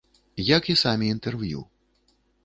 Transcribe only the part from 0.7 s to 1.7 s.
і самі інтэрв'ю.